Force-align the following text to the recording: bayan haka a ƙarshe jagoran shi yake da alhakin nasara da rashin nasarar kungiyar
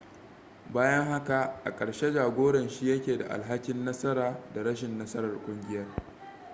bayan 0.73 1.05
haka 1.07 1.61
a 1.65 1.75
ƙarshe 1.75 2.11
jagoran 2.13 2.69
shi 2.69 2.87
yake 2.89 3.17
da 3.17 3.27
alhakin 3.29 3.85
nasara 3.85 4.39
da 4.55 4.63
rashin 4.63 4.97
nasarar 4.97 5.39
kungiyar 5.45 5.85